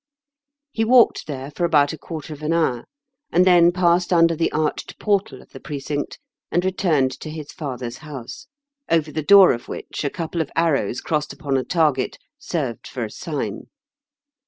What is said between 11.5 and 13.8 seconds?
a target served for a sign.